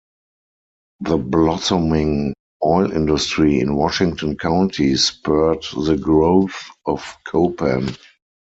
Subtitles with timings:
[1.01, 2.33] The blossoming
[2.65, 7.95] oil industry in Washington County spurred the growth of Copan.